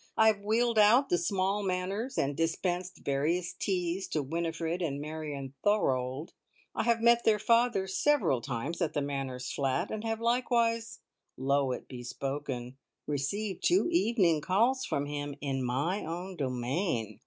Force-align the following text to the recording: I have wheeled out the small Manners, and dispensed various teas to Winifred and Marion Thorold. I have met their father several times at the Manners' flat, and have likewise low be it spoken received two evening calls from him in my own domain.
I 0.17 0.29
have 0.29 0.41
wheeled 0.41 0.79
out 0.79 1.09
the 1.09 1.17
small 1.19 1.61
Manners, 1.61 2.17
and 2.17 2.35
dispensed 2.35 3.03
various 3.05 3.53
teas 3.53 4.07
to 4.07 4.23
Winifred 4.23 4.81
and 4.81 4.99
Marion 4.99 5.53
Thorold. 5.63 6.33
I 6.73 6.81
have 6.85 7.03
met 7.03 7.23
their 7.23 7.37
father 7.37 7.85
several 7.85 8.41
times 8.41 8.81
at 8.81 8.93
the 8.93 9.01
Manners' 9.03 9.51
flat, 9.51 9.91
and 9.91 10.03
have 10.03 10.19
likewise 10.19 11.01
low 11.37 11.69
be 11.87 11.99
it 11.99 12.07
spoken 12.07 12.77
received 13.05 13.63
two 13.63 13.89
evening 13.91 14.41
calls 14.41 14.85
from 14.85 15.05
him 15.05 15.35
in 15.39 15.63
my 15.63 16.03
own 16.03 16.35
domain. 16.35 17.19